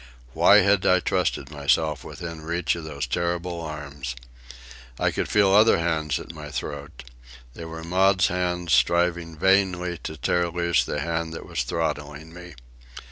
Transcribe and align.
Why 0.33 0.61
had 0.61 0.83
I 0.83 0.99
trusted 0.99 1.51
myself 1.51 2.03
within 2.03 2.41
reach 2.41 2.75
of 2.75 2.85
those 2.85 3.05
terrible 3.05 3.61
arms? 3.61 4.15
I 4.99 5.11
could 5.11 5.29
feel 5.29 5.51
other 5.51 5.77
hands 5.77 6.19
at 6.19 6.33
my 6.33 6.49
throat. 6.49 7.03
They 7.53 7.65
were 7.65 7.83
Maud's 7.83 8.25
hands, 8.29 8.73
striving 8.73 9.37
vainly 9.37 9.99
to 9.99 10.17
tear 10.17 10.49
loose 10.49 10.83
the 10.83 11.01
hand 11.01 11.33
that 11.35 11.45
was 11.45 11.61
throttling 11.61 12.33
me. 12.33 12.55